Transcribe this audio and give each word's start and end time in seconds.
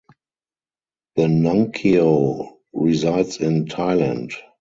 The 1.15 1.27
nuncio 1.27 2.57
resides 2.73 3.37
in 3.37 3.65
Thailand. 3.67 4.33